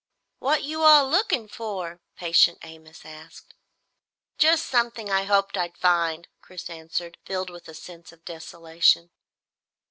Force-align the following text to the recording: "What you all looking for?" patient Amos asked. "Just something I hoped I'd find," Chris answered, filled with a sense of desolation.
"What 0.39 0.63
you 0.63 0.81
all 0.81 1.07
looking 1.07 1.47
for?" 1.47 2.01
patient 2.15 2.57
Amos 2.63 3.05
asked. 3.05 3.53
"Just 4.39 4.65
something 4.65 5.11
I 5.11 5.25
hoped 5.25 5.55
I'd 5.57 5.77
find," 5.77 6.27
Chris 6.41 6.71
answered, 6.71 7.19
filled 7.23 7.51
with 7.51 7.67
a 7.67 7.75
sense 7.75 8.11
of 8.11 8.25
desolation. 8.25 9.11